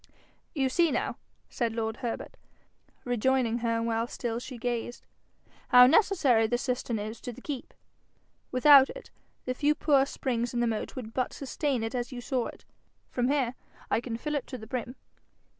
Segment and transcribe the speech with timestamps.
[0.55, 1.17] 'You see now,'
[1.47, 2.35] said lord Herbert,
[3.05, 5.05] rejoining her while still she gazed,
[5.67, 7.71] 'how necessary the cistern is to the keep?
[8.51, 9.11] Without it,
[9.45, 12.65] the few poor springs in the moat would but sustain it as you saw it.
[13.11, 13.53] From here
[13.91, 14.95] I can fill it to the brim.'